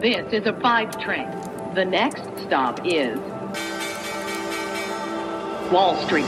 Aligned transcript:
This 0.00 0.32
is 0.32 0.46
a 0.46 0.54
five 0.62 0.96
train. 0.98 1.28
The 1.74 1.84
next 1.84 2.22
stop 2.46 2.80
is 2.86 3.18
Wall 5.70 5.94
Street. 6.06 6.24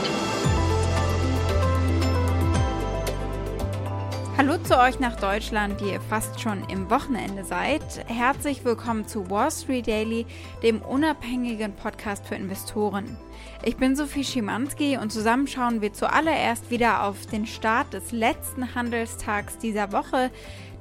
Hallo 4.37 4.59
zu 4.59 4.79
euch 4.79 5.01
nach 5.01 5.19
Deutschland, 5.19 5.81
die 5.81 5.87
ihr 5.93 6.03
fast 6.03 6.39
schon 6.39 6.63
im 6.69 6.91
Wochenende 6.91 7.45
seid. 7.45 7.83
Herzlich 8.09 8.63
willkommen 8.63 9.07
zu 9.09 9.31
Wall 9.31 9.51
Street 9.51 9.87
Daily, 9.87 10.27
dem 10.63 10.83
unabhängigen 10.83 11.73
Podcast 11.75 12.27
für 12.27 12.35
Investoren. 12.35 13.17
Ich 13.65 13.79
bin 13.79 13.97
Sophie 13.97 14.25
Schimanski 14.25 14.99
und 14.99 15.11
zusammen 15.11 15.47
schauen 15.47 15.81
wir 15.81 15.95
zuallererst 15.95 16.71
wieder 16.71 17.05
auf 17.05 17.25
den 17.25 17.47
Start 17.47 17.95
des 17.95 18.13
letzten 18.13 18.75
Handelstags 18.75 19.57
dieser 19.57 19.93
Woche, 19.93 20.31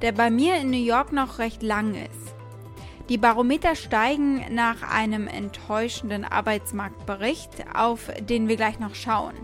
der 0.01 0.11
bei 0.11 0.29
mir 0.29 0.57
in 0.57 0.71
New 0.71 0.83
York 0.83 1.13
noch 1.13 1.39
recht 1.39 1.63
lang 1.63 1.95
ist. 1.95 2.40
Die 3.09 3.17
Barometer 3.17 3.75
steigen 3.75 4.43
nach 4.53 4.83
einem 4.83 5.27
enttäuschenden 5.27 6.23
Arbeitsmarktbericht, 6.23 7.65
auf 7.73 8.09
den 8.19 8.47
wir 8.47 8.55
gleich 8.55 8.79
noch 8.79 8.95
schauen. 8.95 9.35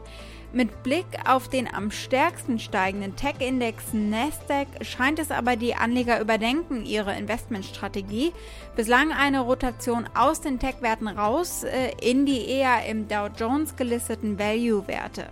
Mit 0.54 0.82
Blick 0.82 1.06
auf 1.26 1.50
den 1.50 1.68
am 1.72 1.92
stärksten 1.92 2.58
steigenden 2.58 3.18
Tech-Index 3.18 3.92
Nasdaq 3.92 4.68
scheint 4.82 5.20
es 5.20 5.30
aber 5.30 5.58
die 5.58 5.76
Anleger 5.76 6.22
überdenken 6.22 6.86
ihre 6.86 7.18
Investmentstrategie. 7.18 8.32
Bislang 8.78 9.12
eine 9.12 9.42
Rotation 9.42 10.08
aus 10.16 10.40
den 10.40 10.58
Tech-Werten 10.58 11.10
raus 11.10 11.64
äh, 11.64 11.92
in 12.02 12.26
die 12.26 12.48
eher 12.48 12.86
im 12.86 13.10
Dow 13.10 13.28
Jones 13.38 13.76
gelisteten 13.76 14.40
Value-Werte. 14.40 15.28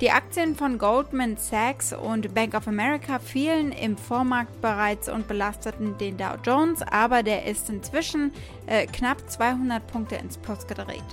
Die 0.00 0.10
Aktien 0.10 0.56
von 0.56 0.78
Goldman 0.78 1.36
Sachs 1.36 1.92
und 1.92 2.34
Bank 2.34 2.54
of 2.54 2.66
America 2.66 3.20
fielen 3.20 3.70
im 3.70 3.96
Vormarkt 3.96 4.60
bereits 4.60 5.08
und 5.08 5.28
belasteten 5.28 5.96
den 5.98 6.16
Dow 6.16 6.34
Jones, 6.44 6.82
aber 6.82 7.22
der 7.22 7.46
ist 7.46 7.68
inzwischen 7.68 8.32
äh, 8.66 8.86
knapp 8.86 9.30
200 9.30 9.86
Punkte 9.86 10.16
ins 10.16 10.38
Plus 10.38 10.66
gedreht. 10.66 11.04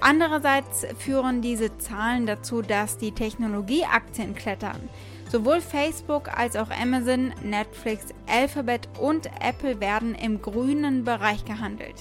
Andererseits 0.00 0.86
führen 0.98 1.42
diese 1.42 1.76
Zahlen 1.78 2.26
dazu, 2.26 2.62
dass 2.62 2.98
die 2.98 3.10
Technologieaktien 3.10 4.34
klettern. 4.34 4.88
Sowohl 5.30 5.60
Facebook 5.60 6.28
als 6.38 6.56
auch 6.56 6.70
Amazon, 6.70 7.32
Netflix, 7.42 8.06
Alphabet 8.28 8.88
und 9.00 9.28
Apple 9.40 9.80
werden 9.80 10.14
im 10.14 10.40
grünen 10.40 11.04
Bereich 11.04 11.44
gehandelt. 11.44 11.96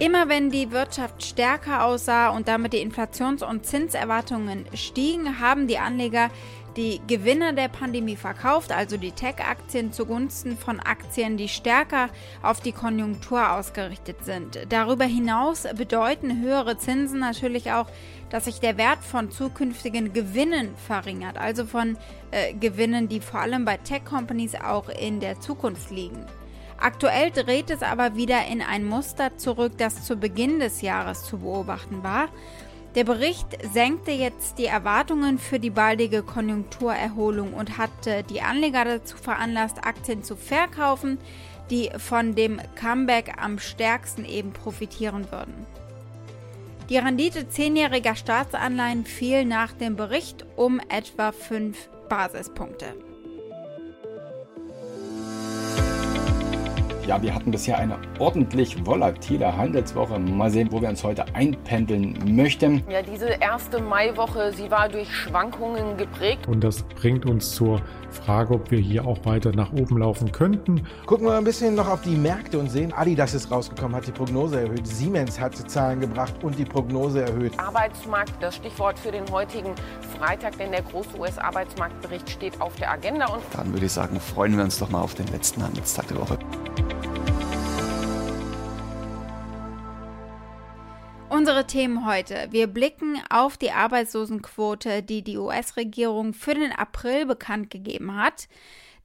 Immer 0.00 0.30
wenn 0.30 0.48
die 0.48 0.70
Wirtschaft 0.70 1.22
stärker 1.22 1.84
aussah 1.84 2.30
und 2.30 2.48
damit 2.48 2.72
die 2.72 2.82
Inflations- 2.82 3.42
und 3.42 3.66
Zinserwartungen 3.66 4.64
stiegen, 4.72 5.40
haben 5.40 5.66
die 5.66 5.76
Anleger 5.76 6.30
die 6.74 7.02
Gewinner 7.06 7.52
der 7.52 7.68
Pandemie 7.68 8.16
verkauft, 8.16 8.72
also 8.72 8.96
die 8.96 9.12
Tech-Aktien 9.12 9.92
zugunsten 9.92 10.56
von 10.56 10.80
Aktien, 10.80 11.36
die 11.36 11.48
stärker 11.48 12.08
auf 12.42 12.62
die 12.62 12.72
Konjunktur 12.72 13.52
ausgerichtet 13.52 14.24
sind. 14.24 14.58
Darüber 14.70 15.04
hinaus 15.04 15.66
bedeuten 15.76 16.40
höhere 16.40 16.78
Zinsen 16.78 17.20
natürlich 17.20 17.70
auch, 17.70 17.86
dass 18.30 18.46
sich 18.46 18.58
der 18.58 18.78
Wert 18.78 19.04
von 19.04 19.30
zukünftigen 19.30 20.14
Gewinnen 20.14 20.74
verringert, 20.86 21.36
also 21.36 21.66
von 21.66 21.98
äh, 22.30 22.54
Gewinnen, 22.54 23.10
die 23.10 23.20
vor 23.20 23.40
allem 23.40 23.66
bei 23.66 23.76
Tech-Companies 23.76 24.54
auch 24.54 24.88
in 24.88 25.20
der 25.20 25.40
Zukunft 25.40 25.90
liegen. 25.90 26.24
Aktuell 26.80 27.30
dreht 27.30 27.68
es 27.68 27.82
aber 27.82 28.16
wieder 28.16 28.46
in 28.46 28.62
ein 28.62 28.86
Muster 28.86 29.36
zurück, 29.36 29.72
das 29.76 30.04
zu 30.04 30.16
Beginn 30.16 30.60
des 30.60 30.80
Jahres 30.80 31.24
zu 31.24 31.38
beobachten 31.38 32.02
war. 32.02 32.28
Der 32.94 33.04
Bericht 33.04 33.46
senkte 33.72 34.10
jetzt 34.10 34.58
die 34.58 34.64
Erwartungen 34.64 35.38
für 35.38 35.60
die 35.60 35.70
baldige 35.70 36.22
Konjunkturerholung 36.22 37.52
und 37.52 37.76
hatte 37.76 38.24
die 38.24 38.40
Anleger 38.40 38.84
dazu 38.84 39.16
veranlasst, 39.16 39.84
Aktien 39.84 40.24
zu 40.24 40.36
verkaufen, 40.36 41.18
die 41.70 41.90
von 41.98 42.34
dem 42.34 42.60
Comeback 42.74 43.34
am 43.40 43.58
stärksten 43.58 44.24
eben 44.24 44.52
profitieren 44.52 45.30
würden. 45.30 45.66
Die 46.88 46.96
Rendite 46.96 47.48
zehnjähriger 47.48 48.16
Staatsanleihen 48.16 49.04
fiel 49.04 49.44
nach 49.44 49.72
dem 49.72 49.94
Bericht 49.94 50.44
um 50.56 50.80
etwa 50.88 51.30
5 51.30 51.88
Basispunkte. 52.08 52.96
Ja, 57.10 57.20
wir 57.20 57.34
hatten 57.34 57.50
bisher 57.50 57.76
eine 57.76 57.98
ordentlich 58.20 58.86
volatile 58.86 59.56
Handelswoche. 59.56 60.16
Mal 60.16 60.48
sehen, 60.48 60.68
wo 60.70 60.80
wir 60.80 60.88
uns 60.88 61.02
heute 61.02 61.24
einpendeln 61.34 62.16
möchten. 62.24 62.84
Ja, 62.88 63.02
diese 63.02 63.30
erste 63.30 63.82
Maiwoche, 63.82 64.52
sie 64.52 64.70
war 64.70 64.88
durch 64.88 65.12
Schwankungen 65.12 65.96
geprägt. 65.96 66.46
Und 66.46 66.62
das 66.62 66.84
bringt 66.84 67.26
uns 67.26 67.52
zur 67.52 67.82
Frage, 68.12 68.54
ob 68.54 68.70
wir 68.70 68.78
hier 68.78 69.04
auch 69.04 69.24
weiter 69.24 69.50
nach 69.50 69.72
oben 69.72 69.98
laufen 69.98 70.30
könnten. 70.30 70.86
Gucken 71.06 71.26
wir 71.26 71.36
ein 71.36 71.42
bisschen 71.42 71.74
noch 71.74 71.88
auf 71.88 72.02
die 72.02 72.14
Märkte 72.14 72.60
und 72.60 72.70
sehen, 72.70 72.92
Adidas 72.92 73.34
ist 73.34 73.50
rausgekommen, 73.50 73.96
hat 73.96 74.06
die 74.06 74.12
Prognose 74.12 74.60
erhöht, 74.60 74.86
Siemens 74.86 75.40
hat 75.40 75.56
Zahlen 75.68 75.98
gebracht 75.98 76.34
und 76.44 76.56
die 76.60 76.64
Prognose 76.64 77.22
erhöht. 77.22 77.58
Arbeitsmarkt, 77.58 78.34
das 78.40 78.54
Stichwort 78.54 78.96
für 78.96 79.10
den 79.10 79.28
heutigen 79.32 79.74
Freitag, 80.16 80.58
denn 80.58 80.70
der 80.70 80.82
große 80.82 81.18
US-Arbeitsmarktbericht 81.18 82.30
steht 82.30 82.60
auf 82.60 82.76
der 82.76 82.92
Agenda. 82.92 83.26
Und 83.26 83.42
Dann 83.52 83.72
würde 83.72 83.86
ich 83.86 83.92
sagen, 83.92 84.20
freuen 84.20 84.56
wir 84.56 84.62
uns 84.62 84.78
doch 84.78 84.90
mal 84.90 85.00
auf 85.00 85.16
den 85.16 85.26
letzten 85.26 85.60
Handelstag 85.60 86.06
der 86.06 86.20
Woche. 86.20 86.38
Unsere 91.40 91.66
Themen 91.66 92.04
heute. 92.04 92.48
Wir 92.50 92.66
blicken 92.66 93.18
auf 93.30 93.56
die 93.56 93.70
Arbeitslosenquote, 93.70 95.02
die 95.02 95.22
die 95.22 95.38
US-Regierung 95.38 96.34
für 96.34 96.52
den 96.52 96.70
April 96.70 97.24
bekannt 97.24 97.70
gegeben 97.70 98.14
hat. 98.14 98.46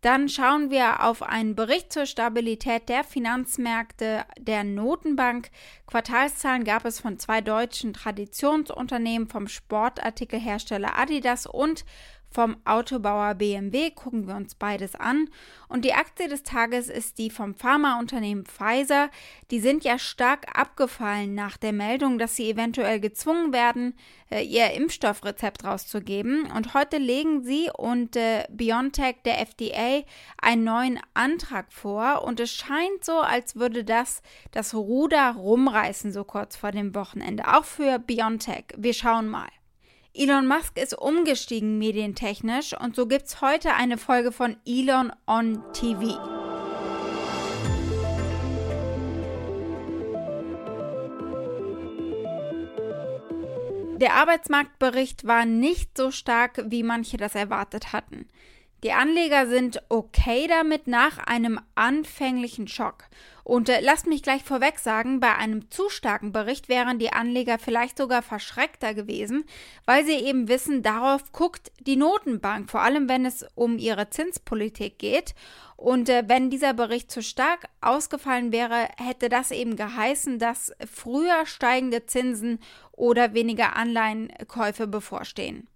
Dann 0.06 0.30
schauen 0.30 0.70
wir 0.70 1.04
auf 1.04 1.24
einen 1.24 1.56
Bericht 1.56 1.92
zur 1.92 2.06
Stabilität 2.06 2.90
der 2.90 3.04
Finanzmärkte 3.04 4.24
der 4.38 4.64
Notenbank. 4.64 5.50
Quartalszahlen 5.88 6.64
gab 6.64 6.86
es 6.86 7.00
von 7.00 7.18
zwei 7.18 7.42
deutschen 7.42 7.92
Traditionsunternehmen, 7.92 9.28
vom 9.28 9.48
Sportartikelhersteller 9.48 10.96
Adidas 10.96 11.48
und 11.48 11.86
vom 12.36 12.58
Autobauer 12.66 13.34
BMW. 13.36 13.92
Gucken 13.92 14.28
wir 14.28 14.36
uns 14.36 14.56
beides 14.56 14.94
an. 14.94 15.30
Und 15.70 15.86
die 15.86 15.94
Aktie 15.94 16.28
des 16.28 16.44
Tages 16.44 16.90
ist 16.90 17.18
die 17.18 17.30
vom 17.30 17.56
Pharmaunternehmen 17.56 18.46
Pfizer. 18.46 19.10
Die 19.52 19.62
sind 19.62 19.86
ja 19.86 19.98
stark 19.98 20.46
abgefallen 20.54 21.34
nach 21.34 21.56
der 21.56 21.72
Meldung, 21.72 22.20
dass 22.20 22.36
sie 22.36 22.52
eventuell 22.52 23.00
gezwungen 23.00 23.54
werden, 23.54 23.96
äh, 24.30 24.44
ihr 24.44 24.72
Impfstoffrezept 24.72 25.64
rauszugeben. 25.64 26.52
Und 26.52 26.74
heute 26.74 26.98
legen 26.98 27.44
sie 27.44 27.70
und 27.76 28.18
äh, 28.18 28.44
BioNTech 28.50 29.16
der 29.24 29.40
FDA 29.40 29.95
einen 30.42 30.64
neuen 30.64 31.00
Antrag 31.14 31.72
vor. 31.72 32.24
Und 32.24 32.40
es 32.40 32.52
scheint 32.52 33.04
so, 33.04 33.20
als 33.20 33.56
würde 33.56 33.84
das 33.84 34.22
das 34.52 34.74
Ruder 34.74 35.32
rumreißen, 35.38 36.12
so 36.12 36.24
kurz 36.24 36.56
vor 36.56 36.72
dem 36.72 36.96
Wochenende. 36.96 37.48
Auch 37.56 37.66
für 37.66 38.00
BioNTech. 38.00 38.66
Wir 38.76 38.94
schauen 38.94 39.28
mal. 39.28 39.50
Elon 40.14 40.48
Musk 40.48 40.78
ist 40.78 40.98
umgestiegen 40.98 41.78
medientechnisch 41.78 42.74
und 42.80 42.96
so 42.96 43.06
gibt's 43.06 43.42
heute 43.42 43.74
eine 43.74 43.98
Folge 43.98 44.32
von 44.32 44.56
Elon 44.66 45.12
on 45.28 45.62
TV. 45.74 46.18
Der 53.98 54.16
Arbeitsmarktbericht 54.16 55.26
war 55.26 55.46
nicht 55.46 55.98
so 55.98 56.12
stark, 56.12 56.64
wie 56.68 56.84
manche 56.84 57.16
das 57.16 57.34
erwartet 57.34 57.94
hatten. 57.94 58.28
Die 58.85 58.94
Anleger 58.94 59.47
sind 59.47 59.81
okay 59.90 60.46
damit 60.46 60.85
nach 60.85 61.18
einem 61.18 61.59
anfänglichen 61.73 62.68
Schock. 62.68 63.06
Und 63.44 63.68
äh, 63.68 63.79
lasst 63.81 64.06
mich 64.06 64.22
gleich 64.22 64.44
vorweg 64.44 64.78
sagen, 64.78 65.19
bei 65.19 65.34
einem 65.34 65.72
zu 65.72 65.90
starken 65.90 66.31
Bericht 66.31 66.69
wären 66.69 67.00
die 67.00 67.12
Anleger 67.12 67.57
vielleicht 67.57 67.97
sogar 67.97 68.22
verschreckter 68.22 68.94
gewesen, 68.94 69.46
weil 69.85 70.06
sie 70.06 70.13
eben 70.13 70.50
wissen, 70.50 70.84
darauf 70.84 71.31
guckt 71.31 71.72
die 71.79 71.96
Notenbank, 71.96 72.69
vor 72.69 72.81
allem 72.81 73.09
wenn 73.09 73.25
es 73.25 73.44
um 73.56 73.79
ihre 73.79 74.12
Zinspolitik 74.12 75.00
geht. 75.00 75.34
Und 75.78 76.07
äh, 76.07 76.25
wenn 76.28 76.52
dieser 76.52 76.75
Bericht 76.75 77.09
zu 77.09 77.23
stark 77.23 77.67
ausgefallen 77.81 78.52
wäre, 78.52 78.90
hätte 78.97 79.29
das 79.29 79.49
eben 79.49 79.78
geheißen, 79.78 80.38
dass 80.38 80.72
früher 80.85 81.47
steigende 81.47 82.05
Zinsen 82.05 82.59
oder 82.91 83.34
weniger 83.34 83.76
Anleihenkäufe 83.76 84.85
bevorstehen. 84.85 85.67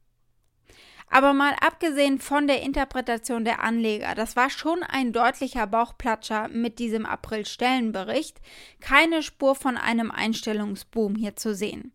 Aber 1.09 1.33
mal 1.33 1.55
abgesehen 1.59 2.19
von 2.19 2.47
der 2.47 2.61
Interpretation 2.61 3.43
der 3.43 3.63
Anleger, 3.63 4.13
das 4.15 4.35
war 4.35 4.49
schon 4.49 4.83
ein 4.83 5.11
deutlicher 5.11 5.65
Bauchplatscher 5.65 6.49
mit 6.49 6.77
diesem 6.77 7.05
April-Stellenbericht, 7.05 8.39
keine 8.79 9.23
Spur 9.23 9.55
von 9.55 9.75
einem 9.75 10.11
Einstellungsboom 10.11 11.15
hier 11.15 11.35
zu 11.35 11.55
sehen. 11.55 11.91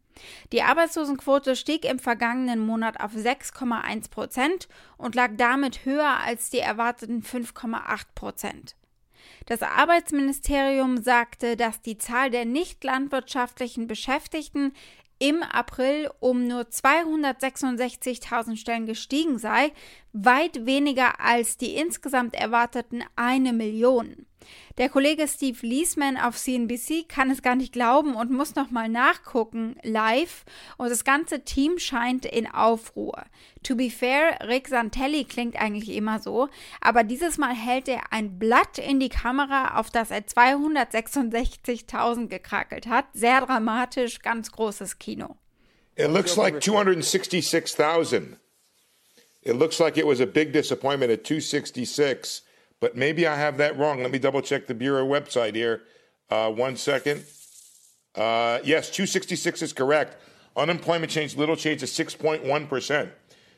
Die 0.52 0.62
Arbeitslosenquote 0.62 1.56
stieg 1.56 1.84
im 1.84 1.99
vergangenen 1.99 2.61
Monat 2.61 3.00
auf 3.00 3.12
6,1 3.12 4.11
Prozent 4.11 4.69
und 4.96 5.14
lag 5.14 5.32
damit 5.37 5.84
höher 5.84 6.20
als 6.25 6.50
die 6.50 6.60
erwarteten 6.60 7.22
5,8 7.22 8.06
Prozent. 8.14 8.76
Das 9.46 9.62
Arbeitsministerium 9.62 11.02
sagte, 11.02 11.56
dass 11.56 11.82
die 11.82 11.99
Zahl 11.99 12.31
der 12.31 12.44
nicht 12.44 12.82
landwirtschaftlichen 12.84 13.87
Beschäftigten 13.87 14.72
im 15.19 15.43
April 15.43 16.11
um 16.20 16.46
nur 16.46 16.62
266.000 16.62 18.56
Stellen 18.56 18.87
gestiegen 18.87 19.38
sei, 19.38 19.72
weit 20.12 20.66
weniger 20.66 21.20
als 21.20 21.56
die 21.56 21.75
insgesamt 21.75 22.34
erwarteten 22.34 23.05
eine 23.16 23.52
Million. 23.52 24.26
Der 24.79 24.88
Kollege 24.88 25.29
Steve 25.29 25.67
Leesman 25.67 26.17
auf 26.17 26.37
CNBC 26.37 27.08
kann 27.08 27.31
es 27.31 27.43
gar 27.43 27.55
nicht 27.55 27.73
glauben 27.73 28.14
und 28.14 28.31
muss 28.31 28.55
nochmal 28.55 28.88
nachgucken 28.88 29.76
live 29.82 30.44
und 30.76 30.91
das 30.91 31.05
ganze 31.05 31.44
Team 31.44 31.79
scheint 31.79 32.26
in 32.26 32.46
Aufruhr. 32.46 33.25
To 33.62 33.76
be 33.76 33.91
fair, 33.91 34.38
Rick 34.46 34.69
Santelli 34.69 35.25
klingt 35.25 35.56
eigentlich 35.56 35.91
immer 35.91 36.19
so, 36.19 36.49
aber 36.81 37.05
dieses 37.05 37.38
Mal 37.38 37.55
hält 37.55 37.88
er 37.88 38.12
ein 38.12 38.38
Blatt 38.38 38.79
in 38.79 39.00
die 39.00 39.08
Kamera, 39.08 39.79
auf 39.79 39.91
das 39.91 40.11
er 40.11 40.26
266.000 40.26 42.29
gekrakelt 42.29 42.87
hat. 42.87 43.06
Sehr 43.14 43.41
dramatisch, 43.41 44.20
ganz 44.20 44.52
großes 44.52 44.99
Kino. 44.99 45.37
It 45.96 46.11
looks 46.11 46.37
like 46.37 46.62
266,000. 46.62 48.37
It 49.43 49.56
looks 49.56 49.79
like 49.79 49.96
it 49.96 50.06
was 50.06 50.20
a 50.20 50.26
big 50.26 50.52
disappointment 50.52 51.12
at 51.12 51.25
266. 51.25 52.44
But 52.84 52.94
maybe 52.94 53.26
I 53.26 53.34
have 53.34 53.56
that 53.56 53.78
wrong. 53.78 54.02
Let 54.02 54.10
me 54.10 54.19
double 54.19 54.42
check 54.42 54.66
the 54.66 54.75
Bureau 54.75 55.06
website 55.06 55.54
here. 55.54 55.84
Uh, 56.28 56.50
one 56.50 56.76
second. 56.76 57.25
Uh, 58.14 58.58
yes, 58.62 58.90
266 58.90 59.62
is 59.62 59.72
correct. 59.72 60.19
Unemployment 60.54 61.10
change, 61.10 61.34
little 61.34 61.56
change 61.56 61.81
to 61.81 61.86
6.1%. 61.86 63.10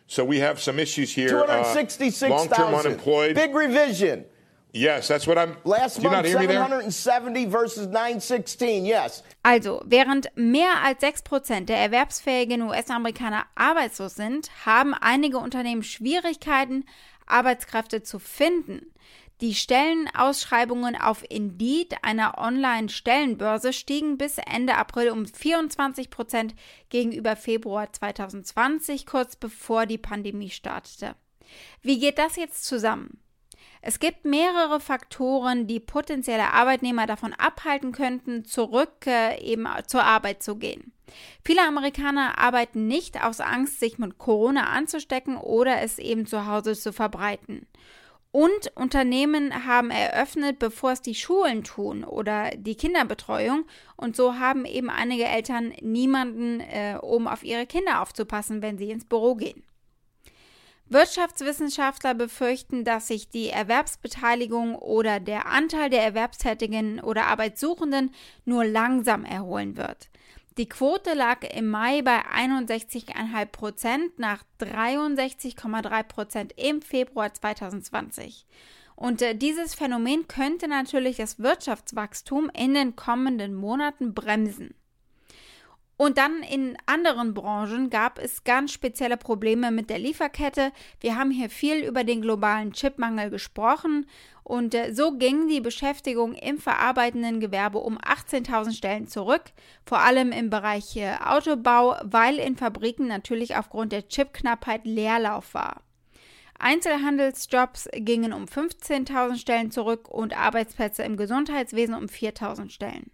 So 0.06 0.24
we 0.24 0.38
have 0.38 0.60
some 0.60 0.78
issues 0.78 1.12
here. 1.12 1.28
266,000. 1.28 2.30
Uh, 2.30 2.36
long-term 2.36 2.72
unemployed. 2.72 3.34
Big 3.34 3.52
revision. 3.52 4.26
Yes, 4.76 5.08
that's 5.08 5.26
what 5.26 5.38
I'm. 5.38 5.56
Last 5.64 6.02
month, 6.02 6.26
770 6.26 7.50
versus 7.50 7.86
916, 7.86 8.84
yes. 8.84 9.22
Also, 9.42 9.80
während 9.86 10.30
mehr 10.36 10.82
als 10.84 11.02
6% 11.02 11.64
der 11.64 11.78
erwerbsfähigen 11.78 12.60
US-Amerikaner 12.60 13.46
arbeitslos 13.54 14.16
sind, 14.16 14.50
haben 14.66 14.92
einige 14.92 15.38
Unternehmen 15.38 15.82
Schwierigkeiten, 15.82 16.84
Arbeitskräfte 17.24 18.02
zu 18.02 18.18
finden. 18.18 18.92
Die 19.40 19.54
Stellenausschreibungen 19.54 20.94
auf 20.94 21.24
Indeed, 21.26 21.96
einer 22.02 22.36
Online-Stellenbörse, 22.36 23.72
stiegen 23.72 24.18
bis 24.18 24.36
Ende 24.38 24.76
April 24.76 25.10
um 25.10 25.24
24 25.24 26.10
Prozent 26.10 26.54
gegenüber 26.90 27.34
Februar 27.36 27.90
2020, 27.90 29.06
kurz 29.06 29.36
bevor 29.36 29.86
die 29.86 29.98
Pandemie 29.98 30.50
startete. 30.50 31.16
Wie 31.80 31.98
geht 31.98 32.18
das 32.18 32.36
jetzt 32.36 32.64
zusammen? 32.64 33.20
Es 33.88 34.00
gibt 34.00 34.24
mehrere 34.24 34.80
Faktoren, 34.80 35.68
die 35.68 35.78
potenzielle 35.78 36.52
Arbeitnehmer 36.52 37.06
davon 37.06 37.32
abhalten 37.32 37.92
könnten, 37.92 38.44
zurück 38.44 39.06
äh, 39.06 39.40
eben 39.40 39.68
zur 39.86 40.02
Arbeit 40.02 40.42
zu 40.42 40.56
gehen. 40.56 40.92
Viele 41.44 41.62
Amerikaner 41.62 42.36
arbeiten 42.36 42.88
nicht 42.88 43.22
aus 43.22 43.38
Angst, 43.38 43.78
sich 43.78 43.96
mit 43.98 44.18
Corona 44.18 44.70
anzustecken 44.70 45.36
oder 45.36 45.82
es 45.82 46.00
eben 46.00 46.26
zu 46.26 46.48
Hause 46.48 46.74
zu 46.74 46.92
verbreiten. 46.92 47.68
Und 48.32 48.72
Unternehmen 48.74 49.66
haben 49.66 49.92
eröffnet, 49.92 50.58
bevor 50.58 50.90
es 50.90 51.00
die 51.00 51.14
Schulen 51.14 51.62
tun 51.62 52.02
oder 52.02 52.50
die 52.56 52.74
Kinderbetreuung. 52.74 53.66
Und 53.94 54.16
so 54.16 54.34
haben 54.40 54.64
eben 54.64 54.90
einige 54.90 55.26
Eltern 55.26 55.72
niemanden, 55.80 56.58
äh, 56.58 56.98
um 57.00 57.28
auf 57.28 57.44
ihre 57.44 57.66
Kinder 57.66 58.02
aufzupassen, 58.02 58.62
wenn 58.62 58.78
sie 58.78 58.90
ins 58.90 59.04
Büro 59.04 59.36
gehen. 59.36 59.62
Wirtschaftswissenschaftler 60.88 62.14
befürchten, 62.14 62.84
dass 62.84 63.08
sich 63.08 63.28
die 63.28 63.48
Erwerbsbeteiligung 63.48 64.76
oder 64.76 65.18
der 65.18 65.46
Anteil 65.46 65.90
der 65.90 66.02
Erwerbstätigen 66.02 67.00
oder 67.00 67.26
Arbeitssuchenden 67.26 68.12
nur 68.44 68.64
langsam 68.64 69.24
erholen 69.24 69.76
wird. 69.76 70.08
Die 70.58 70.68
Quote 70.68 71.12
lag 71.12 71.42
im 71.42 71.68
Mai 71.68 72.00
bei 72.02 72.20
61,5 72.24 73.46
Prozent 73.46 74.18
nach 74.18 74.42
63,3 74.60 76.02
Prozent 76.04 76.54
im 76.56 76.80
Februar 76.80 77.34
2020. 77.34 78.46
Und 78.94 79.20
äh, 79.20 79.34
dieses 79.34 79.74
Phänomen 79.74 80.28
könnte 80.28 80.68
natürlich 80.68 81.18
das 81.18 81.38
Wirtschaftswachstum 81.38 82.50
in 82.54 82.72
den 82.72 82.96
kommenden 82.96 83.54
Monaten 83.54 84.14
bremsen. 84.14 84.74
Und 85.98 86.18
dann 86.18 86.42
in 86.42 86.76
anderen 86.84 87.32
Branchen 87.32 87.88
gab 87.88 88.18
es 88.18 88.44
ganz 88.44 88.72
spezielle 88.72 89.16
Probleme 89.16 89.70
mit 89.70 89.88
der 89.88 89.98
Lieferkette. 89.98 90.72
Wir 91.00 91.16
haben 91.16 91.30
hier 91.30 91.48
viel 91.48 91.84
über 91.84 92.04
den 92.04 92.20
globalen 92.20 92.72
Chipmangel 92.72 93.30
gesprochen 93.30 94.06
und 94.42 94.74
äh, 94.74 94.92
so 94.92 95.12
ging 95.12 95.48
die 95.48 95.60
Beschäftigung 95.60 96.34
im 96.34 96.58
verarbeitenden 96.58 97.40
Gewerbe 97.40 97.78
um 97.78 97.98
18.000 97.98 98.76
Stellen 98.76 99.08
zurück, 99.08 99.42
vor 99.86 100.00
allem 100.00 100.32
im 100.32 100.50
Bereich 100.50 100.96
äh, 100.96 101.14
Autobau, 101.24 101.96
weil 102.04 102.36
in 102.36 102.56
Fabriken 102.56 103.06
natürlich 103.06 103.56
aufgrund 103.56 103.92
der 103.92 104.06
Chipknappheit 104.06 104.84
Leerlauf 104.84 105.54
war. 105.54 105.82
Einzelhandelsjobs 106.58 107.88
gingen 107.92 108.32
um 108.32 108.44
15.000 108.44 109.36
Stellen 109.36 109.70
zurück 109.70 110.08
und 110.08 110.36
Arbeitsplätze 110.36 111.02
im 111.02 111.16
Gesundheitswesen 111.16 111.94
um 111.94 112.04
4.000 112.04 112.70
Stellen. 112.70 113.10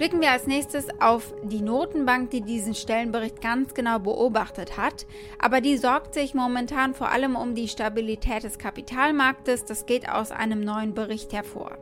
Blicken 0.00 0.22
wir 0.22 0.30
als 0.30 0.46
nächstes 0.46 0.86
auf 0.98 1.34
die 1.42 1.60
Notenbank, 1.60 2.30
die 2.30 2.40
diesen 2.40 2.74
Stellenbericht 2.74 3.42
ganz 3.42 3.74
genau 3.74 3.98
beobachtet 3.98 4.78
hat. 4.78 5.04
Aber 5.38 5.60
die 5.60 5.76
sorgt 5.76 6.14
sich 6.14 6.32
momentan 6.32 6.94
vor 6.94 7.10
allem 7.10 7.36
um 7.36 7.54
die 7.54 7.68
Stabilität 7.68 8.42
des 8.44 8.56
Kapitalmarktes. 8.56 9.66
Das 9.66 9.84
geht 9.84 10.08
aus 10.08 10.30
einem 10.30 10.62
neuen 10.62 10.94
Bericht 10.94 11.34
hervor. 11.34 11.76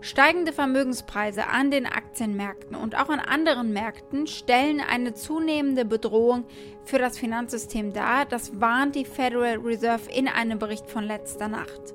Steigende 0.00 0.52
Vermögenspreise 0.52 1.46
an 1.46 1.70
den 1.70 1.86
Aktienmärkten 1.86 2.74
und 2.74 2.96
auch 2.96 3.08
an 3.08 3.20
anderen 3.20 3.72
Märkten 3.72 4.26
stellen 4.26 4.80
eine 4.80 5.14
zunehmende 5.14 5.84
Bedrohung 5.84 6.46
für 6.82 6.98
das 6.98 7.20
Finanzsystem 7.20 7.92
dar. 7.92 8.24
Das 8.24 8.60
warnt 8.60 8.96
die 8.96 9.04
Federal 9.04 9.58
Reserve 9.58 10.10
in 10.10 10.26
einem 10.26 10.58
Bericht 10.58 10.90
von 10.90 11.04
letzter 11.04 11.46
Nacht. 11.46 11.94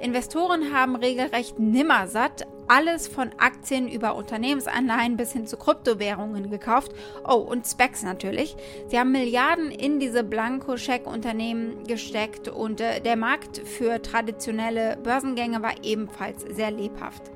Investoren 0.00 0.72
haben 0.72 0.94
regelrecht 0.96 1.58
nimmersatt 1.58 2.46
alles 2.68 3.08
von 3.08 3.30
Aktien 3.38 3.88
über 3.88 4.14
Unternehmensanleihen 4.14 5.16
bis 5.16 5.32
hin 5.32 5.46
zu 5.46 5.56
Kryptowährungen 5.56 6.50
gekauft. 6.50 6.92
Oh, 7.26 7.36
und 7.36 7.66
Specs 7.66 8.02
natürlich. 8.02 8.56
Sie 8.88 8.98
haben 8.98 9.10
Milliarden 9.10 9.70
in 9.70 9.98
diese 9.98 10.22
Blankoscheck-Unternehmen 10.22 11.84
gesteckt 11.84 12.48
und 12.48 12.80
äh, 12.80 13.00
der 13.00 13.16
Markt 13.16 13.58
für 13.58 14.00
traditionelle 14.02 14.98
Börsengänge 15.02 15.62
war 15.62 15.82
ebenfalls 15.82 16.42
sehr 16.42 16.70
lebhaft. 16.70 17.30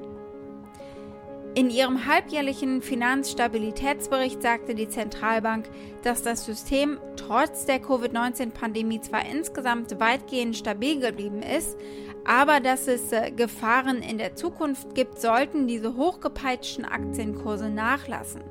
In 1.54 1.68
ihrem 1.68 2.06
halbjährlichen 2.06 2.80
Finanzstabilitätsbericht 2.80 4.40
sagte 4.40 4.74
die 4.74 4.88
Zentralbank, 4.88 5.68
dass 6.02 6.22
das 6.22 6.46
System 6.46 6.98
trotz 7.16 7.66
der 7.66 7.78
Covid-19-Pandemie 7.78 9.02
zwar 9.02 9.26
insgesamt 9.26 10.00
weitgehend 10.00 10.56
stabil 10.56 10.98
geblieben 10.98 11.42
ist, 11.42 11.76
aber 12.24 12.60
dass 12.60 12.86
es 12.88 13.12
äh, 13.12 13.30
Gefahren 13.30 14.02
in 14.02 14.19
der 14.19 14.36
Zukunft 14.36 14.94
gibt, 14.94 15.20
sollten 15.20 15.67
diese 15.67 15.96
hochgepeitschten 15.96 16.84
Aktienkurse 16.84 17.69
nachlassen. 17.69 18.43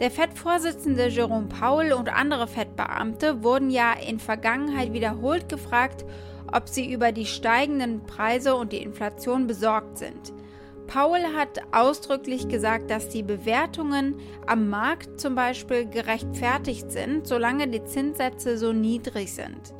Der 0.00 0.10
FED-Vorsitzende 0.10 1.06
Jerome 1.06 1.46
Powell 1.46 1.92
und 1.92 2.12
andere 2.12 2.48
FED-Beamte 2.48 3.44
wurden 3.44 3.70
ja 3.70 3.92
in 3.92 4.18
Vergangenheit 4.18 4.92
wiederholt 4.92 5.48
gefragt, 5.48 6.04
ob 6.52 6.68
sie 6.68 6.92
über 6.92 7.12
die 7.12 7.26
steigenden 7.26 8.02
Preise 8.04 8.56
und 8.56 8.72
die 8.72 8.82
Inflation 8.82 9.46
besorgt 9.46 9.98
sind. 9.98 10.32
Powell 10.88 11.24
hat 11.36 11.60
ausdrücklich 11.72 12.48
gesagt, 12.48 12.90
dass 12.90 13.08
die 13.08 13.22
Bewertungen 13.22 14.16
am 14.46 14.68
Markt 14.68 15.20
zum 15.20 15.34
Beispiel 15.34 15.86
gerechtfertigt 15.86 16.90
sind, 16.90 17.26
solange 17.26 17.68
die 17.68 17.84
Zinssätze 17.84 18.58
so 18.58 18.72
niedrig 18.72 19.32
sind. 19.32 19.74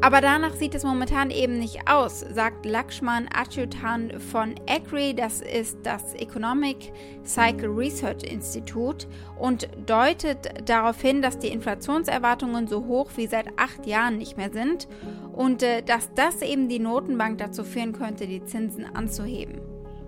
Aber 0.00 0.20
danach 0.20 0.54
sieht 0.54 0.76
es 0.76 0.84
momentan 0.84 1.30
eben 1.30 1.58
nicht 1.58 1.80
aus, 1.90 2.20
sagt 2.20 2.64
Lakshman 2.64 3.28
Achutan 3.34 4.12
von 4.20 4.54
ECRI, 4.66 5.12
das 5.12 5.40
ist 5.40 5.78
das 5.82 6.14
Economic 6.14 6.92
Cycle 7.24 7.68
Research 7.68 8.22
Institute, 8.22 9.08
und 9.38 9.68
deutet 9.86 10.68
darauf 10.68 11.00
hin, 11.00 11.20
dass 11.20 11.38
die 11.38 11.48
Inflationserwartungen 11.48 12.68
so 12.68 12.86
hoch 12.86 13.10
wie 13.16 13.26
seit 13.26 13.46
acht 13.58 13.86
Jahren 13.86 14.18
nicht 14.18 14.36
mehr 14.36 14.50
sind 14.52 14.86
und 15.32 15.64
äh, 15.64 15.82
dass 15.82 16.14
das 16.14 16.42
eben 16.42 16.68
die 16.68 16.78
Notenbank 16.78 17.38
dazu 17.38 17.64
führen 17.64 17.92
könnte, 17.92 18.26
die 18.26 18.44
Zinsen 18.44 18.84
anzuheben. 18.94 19.60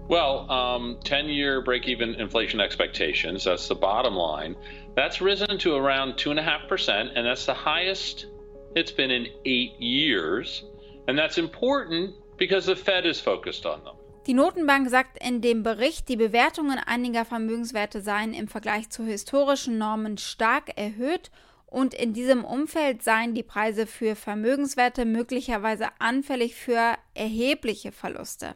Well, 0.08 0.46
um, 0.48 0.98
10 1.04 1.28
year 1.28 1.62
break 1.62 1.86
even 1.86 2.14
inflation 2.14 2.60
expectations, 2.60 3.44
that's 3.44 3.68
the 3.68 3.76
bottom 3.76 4.16
line, 4.16 4.56
that's 4.96 5.20
risen 5.20 5.58
to 5.58 5.76
around 5.76 6.16
2.5%, 6.16 7.12
and 7.14 7.26
that's 7.26 7.46
the 7.46 7.54
highest 7.54 8.26
It's 8.74 8.92
been 8.92 9.10
in 9.10 9.26
eight 9.44 9.72
years, 9.80 10.64
and 11.08 11.18
that's 11.18 11.38
important 11.38 12.14
because 12.36 12.66
the 12.66 12.76
Fed 12.76 13.04
is 13.04 13.20
focused 13.20 13.66
on 13.66 13.82
them. 13.84 13.96
Die 14.26 14.34
Notenbank 14.34 14.88
sagt 14.88 15.18
in 15.24 15.40
dem 15.40 15.62
Bericht, 15.62 16.08
die 16.08 16.16
Bewertungen 16.16 16.78
einiger 16.78 17.24
Vermögenswerte 17.24 18.00
seien 18.00 18.32
im 18.32 18.48
Vergleich 18.48 18.90
zu 18.90 19.04
historischen 19.04 19.78
Normen 19.78 20.18
stark 20.18 20.78
erhöht 20.78 21.30
und 21.66 21.94
in 21.94 22.12
diesem 22.12 22.44
Umfeld 22.44 23.02
seien 23.02 23.34
die 23.34 23.42
Preise 23.42 23.86
für 23.86 24.14
Vermögenswerte 24.14 25.04
möglicherweise 25.04 25.88
anfällig 25.98 26.54
für 26.54 26.96
erhebliche 27.14 27.92
Verluste. 27.92 28.54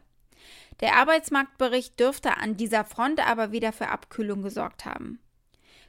Der 0.80 0.96
Arbeitsmarktbericht 0.96 1.98
dürfte 1.98 2.36
an 2.36 2.56
dieser 2.56 2.84
Front 2.84 3.26
aber 3.26 3.52
wieder 3.52 3.72
für 3.72 3.88
Abkühlung 3.88 4.42
gesorgt 4.42 4.84
haben. 4.84 5.18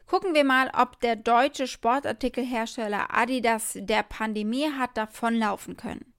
Gucken 0.08 0.36
wir 0.36 0.44
mal, 0.44 0.70
ob 0.80 1.00
der 1.00 1.16
deutsche 1.16 1.66
Sportartikelhersteller 1.68 3.08
Adidas 3.16 3.76
der 3.76 4.04
Pandemie 4.04 4.70
hat 4.72 4.96
davonlaufen 4.98 5.78
können. 5.78 6.14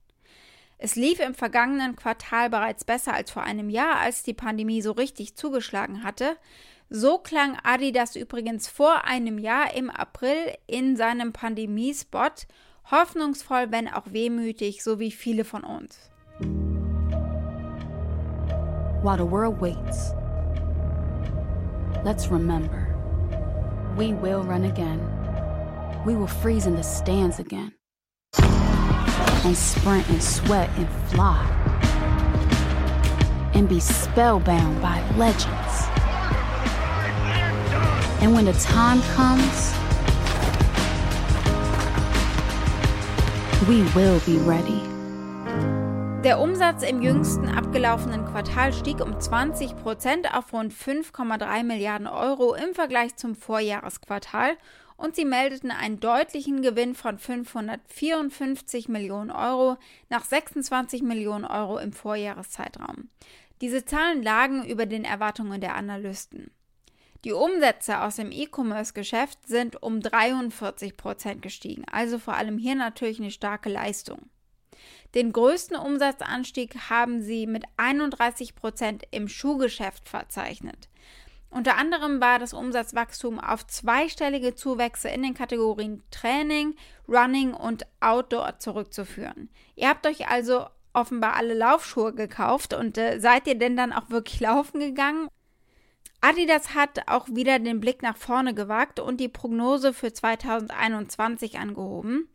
Es 0.77 0.95
lief 0.95 1.19
im 1.19 1.33
vergangenen 1.33 1.95
Quartal 1.95 2.49
bereits 2.49 2.83
besser 2.83 3.13
als 3.13 3.31
vor 3.31 3.43
einem 3.43 3.69
Jahr, 3.69 3.97
als 3.99 4.23
die 4.23 4.33
Pandemie 4.33 4.81
so 4.81 4.91
richtig 4.91 5.35
zugeschlagen 5.35 6.03
hatte. 6.03 6.37
So 6.89 7.17
klang 7.17 7.57
Adidas 7.63 8.15
übrigens 8.15 8.67
vor 8.67 9.05
einem 9.05 9.39
Jahr 9.39 9.73
im 9.73 9.89
April 9.89 10.53
in 10.67 10.95
seinem 10.95 11.33
Pandemiespot, 11.33 12.45
hoffnungsvoll, 12.91 13.71
wenn 13.71 13.87
auch 13.87 14.11
wehmütig, 14.11 14.83
so 14.83 14.99
wie 14.99 15.11
viele 15.11 15.45
von 15.45 15.63
uns. 15.63 16.11
While 19.01 19.17
the 19.17 19.29
world 19.29 19.59
waits, 19.59 20.13
let's 22.03 22.29
remember, 22.29 22.86
we 23.97 24.13
will 24.13 24.43
run 24.43 24.65
again. 24.65 25.01
We 26.05 26.15
will 26.15 26.27
freeze 26.27 26.67
in 26.67 26.75
the 26.75 26.83
stands 26.83 27.39
again. 27.39 27.73
and 29.43 29.55
sprint 29.55 30.07
and 30.09 30.21
sweat 30.21 30.69
and 30.77 30.87
fly 31.09 31.45
and 33.53 33.67
be 33.67 33.79
spellbound 33.79 34.81
by 34.81 35.01
legends. 35.15 35.87
And 38.21 38.33
when 38.33 38.45
the 38.45 38.53
time 38.53 39.01
comes, 39.13 39.73
we 43.67 43.81
will 43.95 44.19
be 44.25 44.37
ready. 44.39 44.96
Der 46.23 46.39
Umsatz 46.39 46.81
im 46.81 47.03
jüngsten 47.03 47.47
abgelaufenen 47.47 48.25
Quartal 48.25 48.73
stieg 48.73 49.01
um 49.01 49.19
20 49.19 49.75
Prozent 49.75 50.33
auf 50.33 50.51
rund 50.51 50.73
5,3 50.73 51.63
Milliarden 51.63 52.07
Euro 52.07 52.55
im 52.55 52.73
Vergleich 52.73 53.15
zum 53.15 53.35
Vorjahresquartal 53.35 54.57
und 54.97 55.15
sie 55.15 55.25
meldeten 55.25 55.69
einen 55.69 55.99
deutlichen 55.99 56.63
Gewinn 56.63 56.95
von 56.95 57.19
554 57.19 58.89
Millionen 58.89 59.29
Euro 59.29 59.77
nach 60.09 60.25
26 60.25 61.03
Millionen 61.03 61.45
Euro 61.45 61.77
im 61.77 61.93
Vorjahreszeitraum. 61.93 63.09
Diese 63.61 63.85
Zahlen 63.85 64.23
lagen 64.23 64.65
über 64.65 64.87
den 64.87 65.05
Erwartungen 65.05 65.61
der 65.61 65.75
Analysten. 65.75 66.49
Die 67.25 67.33
Umsätze 67.33 68.01
aus 68.01 68.15
dem 68.15 68.31
E-Commerce-Geschäft 68.31 69.47
sind 69.47 69.81
um 69.83 70.01
43 70.01 70.97
Prozent 70.97 71.43
gestiegen, 71.43 71.85
also 71.91 72.17
vor 72.17 72.33
allem 72.33 72.57
hier 72.57 72.75
natürlich 72.75 73.19
eine 73.19 73.31
starke 73.31 73.69
Leistung. 73.69 74.29
Den 75.15 75.31
größten 75.31 75.77
Umsatzanstieg 75.77 76.89
haben 76.89 77.21
sie 77.21 77.47
mit 77.47 77.63
31 77.77 78.55
Prozent 78.55 79.03
im 79.11 79.27
Schuhgeschäft 79.27 80.09
verzeichnet. 80.09 80.89
Unter 81.49 81.77
anderem 81.77 82.19
war 82.19 82.39
das 82.39 82.53
Umsatzwachstum 82.53 83.39
auf 83.39 83.65
zweistellige 83.65 84.53
Zuwächse 84.53 85.07
in 85.07 85.23
den 85.23 85.33
Kategorien 85.33 86.03
Training, 86.11 86.75
Running 87.07 87.53
und 87.53 87.87
Outdoor 88.01 88.59
zurückzuführen. 88.59 89.49
Ihr 89.75 89.87
habt 89.87 90.05
euch 90.05 90.27
also 90.27 90.65
offenbar 90.93 91.35
alle 91.35 91.53
Laufschuhe 91.53 92.13
gekauft 92.13 92.73
und 92.73 92.97
äh, 92.97 93.19
seid 93.19 93.47
ihr 93.47 93.57
denn 93.57 93.77
dann 93.77 93.93
auch 93.93 94.09
wirklich 94.09 94.39
laufen 94.41 94.79
gegangen? 94.79 95.29
Adidas 96.19 96.73
hat 96.73 97.07
auch 97.07 97.27
wieder 97.29 97.59
den 97.59 97.79
Blick 97.79 98.01
nach 98.01 98.17
vorne 98.17 98.53
gewagt 98.53 98.99
und 98.99 99.19
die 99.19 99.29
Prognose 99.29 99.93
für 99.93 100.11
2021 100.11 101.59
angehoben. 101.59 102.27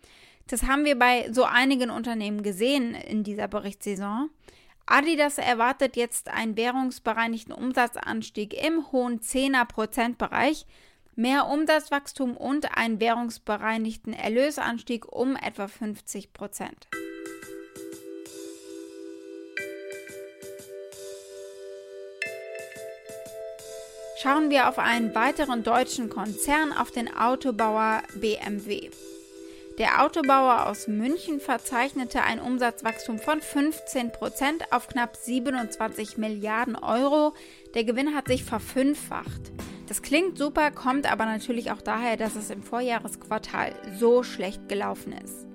Das 0.46 0.64
haben 0.64 0.84
wir 0.84 0.98
bei 0.98 1.30
so 1.32 1.44
einigen 1.44 1.90
Unternehmen 1.90 2.42
gesehen 2.42 2.94
in 2.94 3.24
dieser 3.24 3.48
Berichtssaison. 3.48 4.30
Adidas 4.86 5.38
erwartet 5.38 5.96
jetzt 5.96 6.28
einen 6.28 6.56
währungsbereinigten 6.56 7.54
Umsatzanstieg 7.54 8.52
im 8.52 8.90
hohen 8.92 9.20
10er 9.20 9.64
Prozentbereich, 9.64 10.66
mehr 11.14 11.46
Umsatzwachstum 11.46 12.36
und 12.36 12.76
einen 12.76 13.00
währungsbereinigten 13.00 14.12
Erlösanstieg 14.12 15.10
um 15.10 15.36
etwa 15.36 15.68
50 15.68 16.32
Prozent. 16.32 16.88
Schauen 24.22 24.50
wir 24.50 24.68
auf 24.68 24.78
einen 24.78 25.14
weiteren 25.16 25.64
deutschen 25.64 26.08
Konzern, 26.08 26.72
auf 26.72 26.92
den 26.92 27.12
Autobauer 27.12 28.02
BMW. 28.14 28.90
Der 29.78 30.02
Autobauer 30.04 30.66
aus 30.66 30.86
München 30.86 31.40
verzeichnete 31.40 32.22
ein 32.22 32.40
Umsatzwachstum 32.40 33.18
von 33.18 33.40
15 33.40 34.12
Prozent 34.12 34.70
auf 34.70 34.86
knapp 34.86 35.16
27 35.16 36.18
Milliarden 36.18 36.76
Euro. 36.76 37.32
Der 37.74 37.84
Gewinn 37.84 38.14
hat 38.14 38.28
sich 38.28 38.44
verfünffacht. 38.44 39.40
Das 39.88 40.02
klingt 40.02 40.36
super, 40.36 40.70
kommt 40.70 41.10
aber 41.10 41.24
natürlich 41.24 41.70
auch 41.70 41.80
daher, 41.80 42.18
dass 42.18 42.36
es 42.36 42.50
im 42.50 42.62
Vorjahresquartal 42.62 43.72
so 43.98 44.22
schlecht 44.22 44.68
gelaufen 44.68 45.12
ist. 45.24 45.46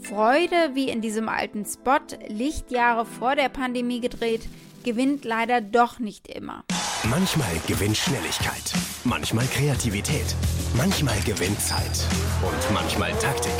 Freude, 0.00 0.74
wie 0.74 0.88
in 0.88 1.00
diesem 1.00 1.28
alten 1.28 1.64
Spot, 1.64 1.98
Lichtjahre 2.28 3.04
vor 3.04 3.34
der 3.34 3.48
Pandemie 3.48 4.00
gedreht, 4.00 4.42
gewinnt 4.84 5.24
leider 5.24 5.60
doch 5.60 5.98
nicht 5.98 6.28
immer. 6.28 6.64
Manchmal 7.04 7.60
gewinnt 7.66 7.96
Schnelligkeit, 7.96 8.72
manchmal 9.04 9.46
Kreativität, 9.46 10.34
manchmal 10.76 11.18
gewinnt 11.20 11.60
Zeit 11.60 12.04
und 12.42 12.74
manchmal 12.74 13.12
Taktik. 13.18 13.52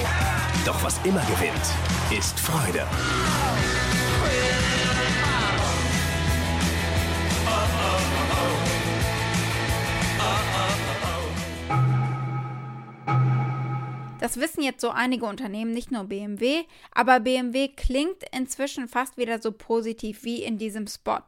Doch 0.66 0.82
was 0.82 0.98
immer 1.04 1.22
gewinnt, 1.22 1.54
ist 2.18 2.38
Freude. 2.40 2.84
Das 14.20 14.40
wissen 14.40 14.62
jetzt 14.62 14.80
so 14.80 14.90
einige 14.90 15.26
Unternehmen, 15.26 15.72
nicht 15.72 15.92
nur 15.92 16.04
BMW, 16.04 16.64
aber 16.90 17.20
BMW 17.20 17.68
klingt 17.68 18.24
inzwischen 18.36 18.88
fast 18.88 19.16
wieder 19.16 19.40
so 19.40 19.52
positiv 19.52 20.24
wie 20.24 20.42
in 20.42 20.58
diesem 20.58 20.88
Spot. 20.88 21.22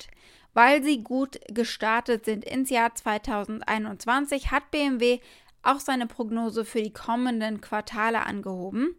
Weil 0.52 0.82
sie 0.82 1.02
gut 1.02 1.38
gestartet 1.48 2.24
sind 2.24 2.44
ins 2.44 2.70
Jahr 2.70 2.94
2021, 2.94 4.50
hat 4.50 4.70
BMW 4.70 5.20
auch 5.62 5.80
seine 5.80 6.06
Prognose 6.06 6.64
für 6.64 6.82
die 6.82 6.92
kommenden 6.92 7.60
Quartale 7.60 8.24
angehoben. 8.26 8.94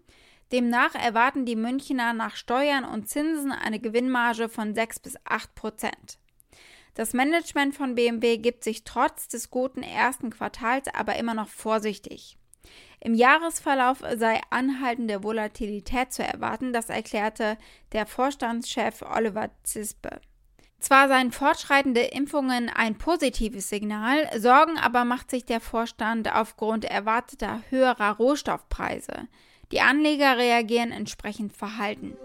Demnach 0.52 0.96
erwarten 0.96 1.46
die 1.46 1.56
Münchner 1.56 2.14
nach 2.14 2.36
Steuern 2.36 2.84
und 2.84 3.08
Zinsen 3.08 3.52
eine 3.52 3.80
Gewinnmarge 3.80 4.50
von 4.50 4.76
6 4.76 5.00
bis 5.00 5.16
8 5.26 5.56
Prozent. 5.56 6.20
Das 6.94 7.14
Management 7.14 7.74
von 7.74 7.96
BMW 7.96 8.38
gibt 8.38 8.66
sich 8.66 8.84
trotz 8.84 9.30
des 9.30 9.50
guten 9.50 9.82
ersten 9.82 10.30
Quartals 10.30 10.88
aber 10.94 11.16
immer 11.16 11.34
noch 11.34 11.48
vorsichtig. 11.48 12.38
Im 13.00 13.16
Jahresverlauf 13.16 14.04
sei 14.18 14.42
anhaltende 14.50 15.24
Volatilität 15.24 16.12
zu 16.12 16.24
erwarten, 16.24 16.74
das 16.74 16.90
erklärte 16.90 17.58
der 17.94 18.06
Vorstandschef 18.06 19.02
Oliver 19.02 19.50
Zispe. 19.64 20.22
Zwar 20.82 21.08
seien 21.08 21.32
fortschreitende 21.32 22.02
Impfungen 22.02 22.68
ein 22.68 22.98
positives 22.98 23.70
Signal, 23.70 24.28
Sorgen 24.40 24.80
aber 24.80 25.06
macht 25.06 25.30
sich 25.30 25.46
der 25.46 25.60
Vorstand 25.62 26.34
aufgrund 26.34 26.86
erwarteter 26.86 27.62
höherer 27.70 28.18
Rohstoffpreise. 28.18 29.28
Die 29.72 29.80
Anleger 29.80 30.38
reagieren 30.38 30.92
entsprechend 30.92 31.54
verhalten. 31.54 32.18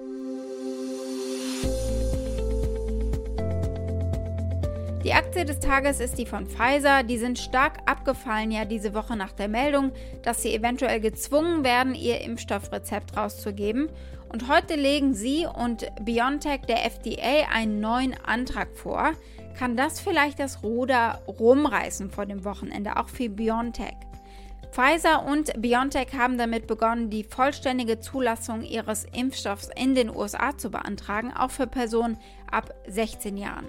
Die 5.04 5.12
Aktie 5.12 5.44
des 5.44 5.60
Tages 5.60 6.00
ist 6.00 6.18
die 6.18 6.26
von 6.26 6.46
Pfizer. 6.48 7.04
Die 7.04 7.18
sind 7.18 7.38
stark 7.38 7.78
abgefallen 7.84 8.50
ja 8.50 8.64
diese 8.64 8.92
Woche 8.94 9.16
nach 9.16 9.30
der 9.32 9.46
Meldung, 9.46 9.92
dass 10.22 10.42
sie 10.42 10.52
eventuell 10.52 11.00
gezwungen 11.00 11.62
werden, 11.62 11.94
ihr 11.94 12.22
Impfstoffrezept 12.22 13.16
rauszugeben. 13.16 13.88
Und 14.28 14.48
heute 14.48 14.74
legen 14.74 15.14
sie 15.14 15.46
und 15.46 15.86
BioNTech 16.02 16.62
der 16.62 16.84
FDA 16.84 17.48
einen 17.52 17.80
neuen 17.80 18.14
Antrag 18.24 18.76
vor. 18.76 19.12
Kann 19.58 19.76
das 19.76 20.00
vielleicht 20.00 20.38
das 20.38 20.62
Ruder 20.62 21.22
rumreißen 21.26 22.10
vor 22.10 22.26
dem 22.26 22.44
Wochenende, 22.44 22.96
auch 22.96 23.08
für 23.08 23.28
BioNTech? 23.28 23.96
Pfizer 24.72 25.24
und 25.24 25.52
BioNTech 25.62 26.08
haben 26.18 26.36
damit 26.36 26.66
begonnen, 26.66 27.08
die 27.08 27.24
vollständige 27.24 27.98
Zulassung 28.00 28.62
ihres 28.62 29.06
Impfstoffs 29.14 29.70
in 29.74 29.94
den 29.94 30.14
USA 30.14 30.56
zu 30.58 30.70
beantragen, 30.70 31.32
auch 31.32 31.50
für 31.50 31.66
Personen 31.66 32.18
ab 32.50 32.74
16 32.86 33.38
Jahren. 33.38 33.66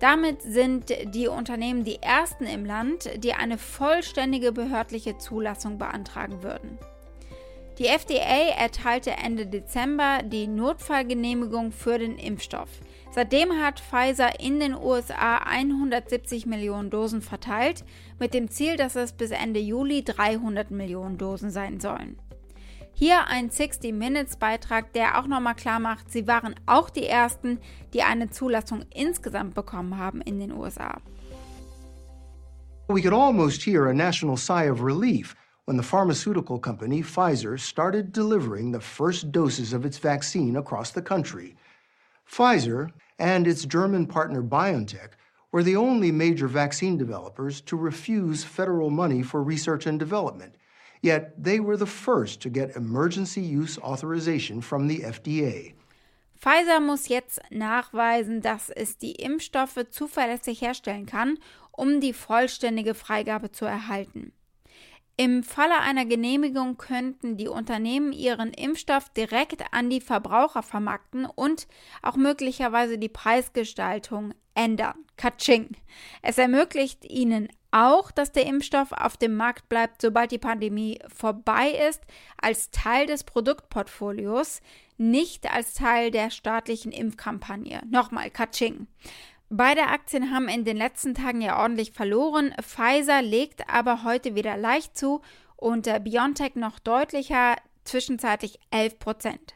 Damit 0.00 0.42
sind 0.42 0.92
die 1.14 1.28
Unternehmen 1.28 1.84
die 1.84 2.02
ersten 2.02 2.44
im 2.44 2.66
Land, 2.66 3.08
die 3.24 3.32
eine 3.32 3.56
vollständige 3.56 4.52
behördliche 4.52 5.16
Zulassung 5.16 5.78
beantragen 5.78 6.42
würden. 6.42 6.78
Die 7.78 7.86
FDA 7.86 8.54
erteilte 8.56 9.10
Ende 9.10 9.46
Dezember 9.46 10.20
die 10.22 10.46
Notfallgenehmigung 10.46 11.72
für 11.72 11.98
den 11.98 12.18
Impfstoff. 12.18 12.68
Seitdem 13.10 13.60
hat 13.60 13.80
Pfizer 13.80 14.38
in 14.38 14.60
den 14.60 14.74
USA 14.74 15.38
170 15.38 16.46
Millionen 16.46 16.90
Dosen 16.90 17.20
verteilt, 17.20 17.84
mit 18.20 18.32
dem 18.32 18.48
Ziel, 18.48 18.76
dass 18.76 18.94
es 18.94 19.12
bis 19.12 19.32
Ende 19.32 19.58
Juli 19.58 20.04
300 20.04 20.70
Millionen 20.70 21.18
Dosen 21.18 21.50
sein 21.50 21.80
sollen. 21.80 22.16
Hier 22.92 23.26
ein 23.26 23.50
60 23.50 23.92
Minutes 23.92 24.36
Beitrag, 24.36 24.92
der 24.92 25.18
auch 25.18 25.26
nochmal 25.26 25.56
klar 25.56 25.80
macht, 25.80 26.12
sie 26.12 26.28
waren 26.28 26.54
auch 26.66 26.90
die 26.90 27.06
ersten, 27.06 27.58
die 27.92 28.02
eine 28.02 28.30
Zulassung 28.30 28.84
insgesamt 28.94 29.56
bekommen 29.56 29.98
haben 29.98 30.20
in 30.20 30.38
den 30.38 30.52
USA. 30.52 30.98
We 32.86 33.02
could 33.02 33.14
almost 33.14 33.66
hear 33.66 33.88
a 33.88 33.92
national 33.92 34.36
sigh 34.36 34.70
of 34.70 34.80
relief 34.80 35.34
when 35.64 35.76
the 35.76 35.82
pharmaceutical 35.82 36.58
company 36.58 37.02
Pfizer 37.02 37.58
started 37.58 38.12
delivering 38.12 38.70
the 38.70 38.80
first 38.80 39.32
doses 39.32 39.72
of 39.72 39.84
its 39.84 39.98
vaccine 39.98 40.56
across 40.56 40.90
the 40.90 41.02
country. 41.02 41.56
Pfizer 42.30 42.90
and 43.18 43.46
its 43.46 43.64
German 43.64 44.06
partner 44.06 44.42
BioNTech 44.42 45.10
were 45.52 45.62
the 45.62 45.76
only 45.76 46.10
major 46.10 46.48
vaccine 46.48 46.98
developers 46.98 47.60
to 47.62 47.76
refuse 47.76 48.44
federal 48.44 48.90
money 48.90 49.22
for 49.22 49.42
research 49.42 49.86
and 49.86 49.98
development. 49.98 50.56
Yet 51.00 51.42
they 51.42 51.60
were 51.60 51.76
the 51.76 51.86
first 51.86 52.40
to 52.42 52.50
get 52.50 52.76
emergency 52.76 53.40
use 53.40 53.78
authorization 53.78 54.60
from 54.60 54.88
the 54.88 55.00
FDA. 55.00 55.74
Pfizer 56.40 56.80
muss 56.80 57.08
jetzt 57.08 57.40
nachweisen, 57.50 58.42
dass 58.42 58.68
es 58.70 58.98
die 58.98 59.12
Impfstoffe 59.12 59.88
zuverlässig 59.90 60.60
herstellen 60.60 61.06
kann, 61.06 61.38
um 61.72 62.00
die 62.00 62.12
vollständige 62.12 62.94
Freigabe 62.94 63.50
zu 63.50 63.64
erhalten. 63.64 64.32
Im 65.16 65.44
Falle 65.44 65.78
einer 65.78 66.06
Genehmigung 66.06 66.76
könnten 66.76 67.36
die 67.36 67.46
Unternehmen 67.46 68.12
ihren 68.12 68.52
Impfstoff 68.52 69.10
direkt 69.10 69.62
an 69.70 69.88
die 69.88 70.00
Verbraucher 70.00 70.62
vermarkten 70.64 71.24
und 71.24 71.68
auch 72.02 72.16
möglicherweise 72.16 72.98
die 72.98 73.08
Preisgestaltung 73.08 74.34
ändern. 74.54 75.04
Katsching. 75.16 75.76
Es 76.22 76.36
ermöglicht 76.38 77.04
ihnen 77.04 77.48
auch, 77.70 78.10
dass 78.10 78.32
der 78.32 78.46
Impfstoff 78.46 78.90
auf 78.90 79.16
dem 79.16 79.36
Markt 79.36 79.68
bleibt, 79.68 80.02
sobald 80.02 80.32
die 80.32 80.38
Pandemie 80.38 80.98
vorbei 81.12 81.70
ist, 81.88 82.02
als 82.40 82.70
Teil 82.70 83.06
des 83.06 83.22
Produktportfolios, 83.22 84.62
nicht 84.96 85.52
als 85.52 85.74
Teil 85.74 86.10
der 86.10 86.30
staatlichen 86.30 86.92
Impfkampagne. 86.92 87.82
Nochmal, 87.88 88.30
Katsching. 88.30 88.88
Beide 89.50 89.88
Aktien 89.88 90.30
haben 90.30 90.48
in 90.48 90.64
den 90.64 90.76
letzten 90.76 91.14
Tagen 91.14 91.40
ja 91.40 91.60
ordentlich 91.60 91.92
verloren. 91.92 92.54
Pfizer 92.60 93.22
legt 93.22 93.68
aber 93.68 94.02
heute 94.02 94.34
wieder 94.34 94.56
leicht 94.56 94.96
zu 94.96 95.20
und 95.56 95.88
BioNTech 96.04 96.56
noch 96.56 96.78
deutlicher, 96.78 97.56
zwischenzeitlich 97.84 98.58
11 98.70 98.98
Prozent. 98.98 99.54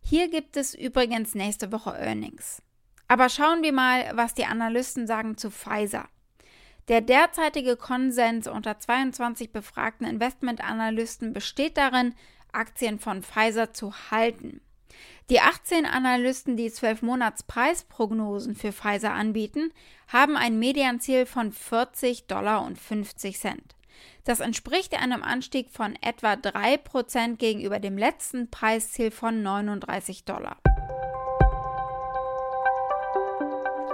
Hier 0.00 0.28
gibt 0.28 0.56
es 0.56 0.74
übrigens 0.74 1.34
nächste 1.34 1.72
Woche 1.72 1.90
Earnings. 1.98 2.62
Aber 3.08 3.28
schauen 3.28 3.62
wir 3.62 3.72
mal, 3.72 4.10
was 4.14 4.34
die 4.34 4.44
Analysten 4.44 5.06
sagen 5.06 5.36
zu 5.36 5.50
Pfizer. 5.50 6.08
Der 6.88 7.00
derzeitige 7.00 7.76
Konsens 7.76 8.46
unter 8.46 8.78
22 8.78 9.52
befragten 9.52 10.06
Investmentanalysten 10.06 11.32
besteht 11.32 11.78
darin, 11.78 12.14
Aktien 12.52 12.98
von 12.98 13.22
Pfizer 13.22 13.72
zu 13.72 13.94
halten. 14.10 14.60
Die 15.30 15.40
18 15.40 15.86
Analysten, 15.86 16.56
die 16.56 16.70
12 16.70 17.02
Monats 17.02 17.42
Preisprognosen 17.44 18.54
für 18.54 18.72
Pfizer 18.72 19.12
anbieten, 19.12 19.72
haben 20.08 20.36
ein 20.36 20.58
Medianziel 20.58 21.24
von 21.24 21.50
40 21.50 22.26
Dollar 22.26 22.64
und 22.64 22.78
50 22.78 23.38
Cent. 23.38 23.74
Das 24.24 24.40
entspricht 24.40 25.00
einem 25.00 25.22
Anstieg 25.22 25.70
von 25.70 25.96
etwa 26.02 26.32
3% 26.32 27.36
gegenüber 27.36 27.78
dem 27.78 27.96
letzten 27.96 28.50
Preisziel 28.50 29.10
von 29.10 29.42
39 29.42 30.24
Dollar. 30.24 30.58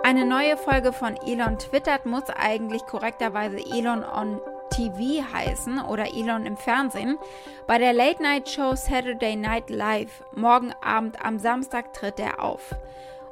Eine 0.03 0.27
neue 0.27 0.57
Folge 0.57 0.93
von 0.93 1.17
Elon 1.17 1.59
twittert 1.59 2.07
muss 2.07 2.29
eigentlich 2.31 2.83
korrekterweise 2.87 3.59
Elon 3.59 4.03
on 4.03 4.41
TV 4.71 5.25
heißen 5.33 5.81
oder 5.85 6.15
Elon 6.15 6.47
im 6.47 6.57
Fernsehen. 6.57 7.19
Bei 7.67 7.79
der 7.79 7.93
Late 7.93 8.23
Night 8.23 8.49
Show 8.49 8.75
Saturday 8.75 9.37
Night 9.37 9.71
Live 9.71 10.25
morgen 10.35 10.73
Abend 10.81 11.25
am 11.25 11.39
Samstag 11.39 11.93
tritt 11.93 12.19
er 12.19 12.43
auf. 12.43 12.75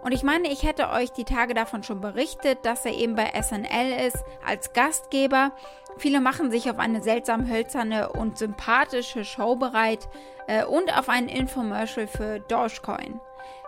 Und 0.02 0.12
ich 0.12 0.22
meine, 0.22 0.48
ich 0.48 0.62
hätte 0.62 0.90
euch 0.90 1.12
die 1.12 1.24
Tage 1.24 1.54
davon 1.54 1.82
schon 1.82 2.00
berichtet, 2.00 2.64
dass 2.64 2.84
er 2.84 2.94
eben 2.94 3.16
bei 3.16 3.32
SNL 3.40 4.06
ist 4.06 4.24
als 4.46 4.72
Gastgeber. 4.72 5.52
Viele 5.96 6.20
machen 6.20 6.50
sich 6.50 6.70
auf 6.70 6.78
eine 6.78 7.02
seltsam 7.02 7.48
hölzerne 7.48 8.10
und 8.10 8.38
sympathische 8.38 9.24
Show 9.24 9.56
bereit 9.56 10.08
äh, 10.46 10.64
und 10.64 10.96
auf 10.96 11.08
einen 11.08 11.28
Infomercial 11.28 12.06
für 12.06 12.38
Dogecoin. 12.40 13.20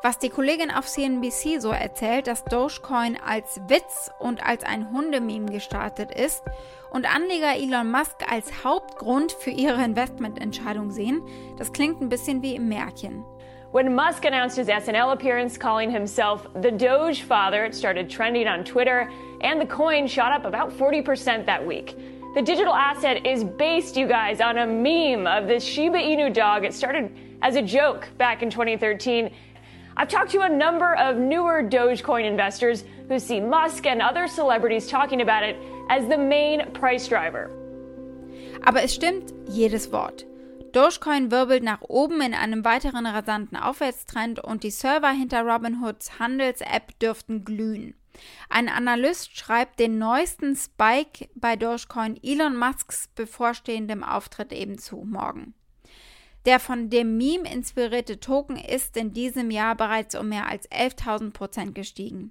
Was 0.03 0.19
die 0.19 0.31
Kollegin 0.31 0.71
auf 0.71 0.87
CNBC 0.87 1.61
so 1.61 1.71
erzählt, 1.71 2.27
dass 2.27 2.45
Dogecoin 2.45 3.19
als 3.21 3.61
Witz 3.69 4.11
und 4.19 4.47
als 4.47 4.65
ein 4.65 4.91
Hundememe 4.93 5.51
gestartet 5.51 6.11
ist 6.11 6.43
und 6.91 7.07
Anleger 7.07 7.57
Elon 7.57 7.91
Musk 7.91 8.31
als 8.31 8.65
Hauptgrund 8.65 9.33
für 9.33 9.51
ihre 9.51 9.83
Investmententscheidung 9.85 10.91
sehen, 10.91 11.23
das 11.59 11.73
klingt 11.73 12.01
ein 12.01 12.09
bisschen 12.09 12.43
wie 12.43 12.57
im 12.57 12.69
Märchen. 12.69 13.25
When 13.73 13.95
Musk 13.95 14.25
announced 14.25 14.57
his 14.57 14.69
SNL 14.69 15.13
appearance, 15.13 15.57
calling 15.57 15.93
himself 15.93 16.49
the 16.61 16.73
Doge 16.73 17.23
Father, 17.23 17.65
it 17.65 17.73
started 17.73 18.11
trending 18.11 18.49
on 18.49 18.65
Twitter, 18.65 19.09
and 19.43 19.61
the 19.61 19.67
coin 19.67 20.09
shot 20.09 20.33
up 20.33 20.45
about 20.45 20.77
40% 20.77 21.47
that 21.47 21.65
week. 21.65 21.97
The 22.35 22.43
digital 22.43 22.75
asset 22.75 23.25
is 23.25 23.45
based, 23.45 23.97
you 23.97 24.09
guys, 24.09 24.41
on 24.41 24.59
a 24.59 24.67
meme 24.67 25.27
of 25.27 25.47
this 25.47 25.65
Shiba 25.65 25.99
Inu 25.99 26.33
dog. 26.35 26.65
It 26.65 26.75
started 26.75 27.17
as 27.43 27.55
a 27.55 27.63
joke 27.63 28.09
back 28.19 28.43
in 28.43 28.51
2013. 28.51 29.31
I've 29.97 30.09
talked 30.09 30.31
to 30.31 30.41
a 30.43 30.49
number 30.49 30.95
of 30.97 31.17
newer 31.19 31.63
Dogecoin 31.63 32.25
investors 32.25 32.85
who 33.09 33.19
see 33.19 33.41
Musk 33.41 33.87
and 33.87 34.01
other 34.01 34.27
celebrities 34.27 34.89
talking 34.89 35.21
about 35.21 35.43
it 35.43 35.57
as 35.91 36.05
the 36.09 36.17
main 36.17 36.73
price 36.73 37.09
driver. 37.09 37.51
Aber 38.65 38.83
es 38.83 38.95
stimmt 38.95 39.35
jedes 39.49 39.91
Wort. 39.93 40.25
Dogecoin 40.73 41.33
wirbelt 41.33 41.65
nach 41.65 41.81
oben 41.83 42.21
in 42.21 42.33
einem 42.33 42.65
weiteren 42.65 43.07
rasanten 43.07 43.57
Aufwärtstrend 43.57 44.39
und 44.39 44.63
die 44.63 44.71
Server 44.71 45.11
hinter 45.11 45.43
Robinhoods 45.43 46.21
Handels-App 46.21 46.97
dürften 47.01 47.45
glühen. 47.45 47.95
Ein 48.49 48.69
Analyst 48.69 49.37
schreibt 49.37 49.81
den 49.81 49.99
neuesten 49.99 50.55
Spike 50.55 51.29
bei 51.35 51.57
Dogecoin 51.57 52.21
Elon 52.23 52.57
Musks 52.57 53.09
bevorstehendem 53.17 54.05
Auftritt 54.05 54.53
ebenzu 54.53 55.05
morgen. 55.05 55.55
Der 56.47 56.61
von 56.61 56.89
dem 56.89 57.17
Meme 57.17 57.53
inspirierte 57.53 58.21
Token 58.21 58.57
ist 58.57 58.97
in 58.97 59.13
diesem 59.13 59.51
Jahr 59.51 59.75
bereits 59.75 60.15
um 60.15 60.29
mehr 60.29 60.47
als 60.47 60.71
11.000 60.71 61.33
Prozent 61.33 61.75
gestiegen. 61.75 62.31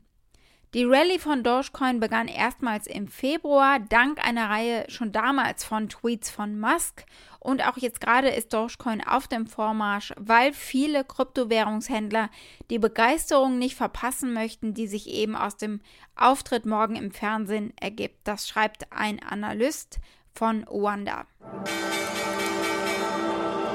Die 0.75 0.83
Rallye 0.83 1.17
von 1.17 1.41
Dogecoin 1.41 1.99
begann 1.99 2.27
erstmals 2.27 2.85
im 2.85 3.07
Februar 3.07 3.79
dank 3.79 4.23
einer 4.23 4.51
Reihe 4.51 4.85
schon 4.87 5.11
damals 5.11 5.63
von 5.63 5.89
Tweets 5.89 6.29
von 6.29 6.59
Musk 6.59 7.05
und 7.39 7.67
auch 7.67 7.77
jetzt 7.77 7.99
gerade 7.99 8.29
ist 8.29 8.53
Dogecoin 8.53 9.01
auf 9.03 9.27
dem 9.27 9.47
Vormarsch, 9.47 10.13
weil 10.19 10.53
viele 10.53 11.03
Kryptowährungshändler 11.03 12.29
die 12.69 12.77
Begeisterung 12.77 13.57
nicht 13.57 13.77
verpassen 13.77 14.31
möchten, 14.31 14.75
die 14.75 14.85
sich 14.85 15.09
eben 15.09 15.35
aus 15.35 15.57
dem 15.57 15.81
Auftritt 16.15 16.67
morgen 16.67 16.95
im 16.95 17.09
Fernsehen 17.09 17.73
ergibt. 17.81 18.19
Das 18.25 18.47
schreibt 18.47 18.91
ein 18.91 19.23
Analyst 19.23 19.97
von 20.35 20.67
Wanda. 20.69 21.25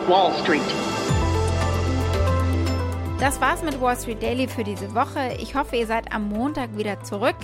Wall 0.07 0.33
Street. 0.45 0.94
Das 3.21 3.41
war's 3.41 3.63
mit 3.63 3.81
Wall 3.81 3.97
Street 3.97 4.23
Daily 4.23 4.49
für 4.49 4.65
diese 4.65 4.95
Woche. 4.95 5.37
Ich 5.41 5.55
hoffe, 5.55 5.77
ihr 5.77 5.87
seid 5.87 6.13
am 6.13 6.29
Montag 6.29 6.77
wieder 6.77 7.03
zurück. 7.05 7.37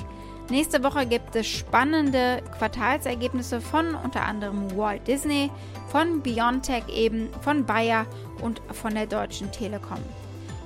Nächste 0.50 0.83
Woche 0.83 1.06
gibt 1.06 1.37
es 1.37 1.46
spannende 1.46 2.42
Quartalsergebnisse 2.59 3.61
von 3.61 3.94
unter 3.94 4.22
anderem 4.26 4.76
Walt 4.76 5.06
Disney, 5.06 5.50
von 5.88 6.20
Biontech 6.22 6.88
eben, 6.88 7.28
von 7.40 7.64
Bayer 7.64 8.04
und 8.42 8.61
von 8.72 8.94
der 8.94 9.06
Deutschen 9.06 9.52
Telekom. 9.52 10.00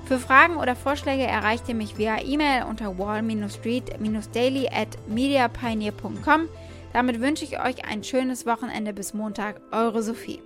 Für 0.05 0.17
Fragen 0.19 0.57
oder 0.57 0.75
Vorschläge 0.75 1.23
erreicht 1.23 1.69
ihr 1.69 1.75
mich 1.75 1.97
via 1.97 2.21
E-Mail 2.21 2.63
unter 2.63 2.97
wall-street-daily 2.97 4.67
at 4.67 4.89
mediapioneer.com. 5.07 6.49
Damit 6.93 7.21
wünsche 7.21 7.45
ich 7.45 7.59
euch 7.59 7.85
ein 7.85 8.03
schönes 8.03 8.45
Wochenende 8.45 8.93
bis 8.93 9.13
Montag. 9.13 9.61
Eure 9.71 10.01
Sophie. 10.01 10.41